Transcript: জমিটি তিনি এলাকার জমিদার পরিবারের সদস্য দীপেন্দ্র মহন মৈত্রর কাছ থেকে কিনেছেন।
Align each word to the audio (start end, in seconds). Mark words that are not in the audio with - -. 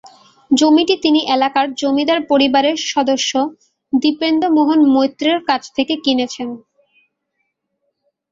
জমিটি 0.51 0.95
তিনি 1.03 1.19
এলাকার 1.35 1.67
জমিদার 1.81 2.19
পরিবারের 2.31 2.77
সদস্য 2.91 3.31
দীপেন্দ্র 3.93 4.45
মহন 4.57 4.79
মৈত্রর 4.95 5.39
কাছ 5.49 5.63
থেকে 5.77 5.93
কিনেছেন। 6.05 6.49